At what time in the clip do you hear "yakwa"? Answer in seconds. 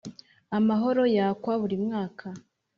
1.17-1.53